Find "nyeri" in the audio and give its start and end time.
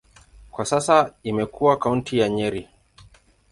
2.29-2.67